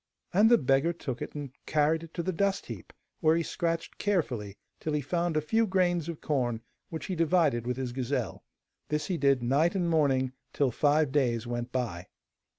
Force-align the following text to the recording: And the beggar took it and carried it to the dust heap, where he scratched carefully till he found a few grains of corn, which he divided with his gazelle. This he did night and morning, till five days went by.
And 0.33 0.49
the 0.49 0.57
beggar 0.57 0.93
took 0.93 1.21
it 1.21 1.35
and 1.35 1.51
carried 1.67 2.01
it 2.01 2.13
to 2.15 2.23
the 2.23 2.33
dust 2.33 2.65
heap, 2.65 2.91
where 3.19 3.35
he 3.37 3.43
scratched 3.43 3.99
carefully 3.99 4.57
till 4.79 4.93
he 4.93 5.01
found 5.01 5.37
a 5.37 5.41
few 5.41 5.67
grains 5.67 6.09
of 6.09 6.21
corn, 6.21 6.61
which 6.89 7.05
he 7.05 7.13
divided 7.15 7.67
with 7.67 7.77
his 7.77 7.91
gazelle. 7.91 8.43
This 8.89 9.05
he 9.05 9.17
did 9.19 9.43
night 9.43 9.75
and 9.75 9.87
morning, 9.87 10.33
till 10.53 10.71
five 10.71 11.11
days 11.11 11.45
went 11.45 11.71
by. 11.71 12.07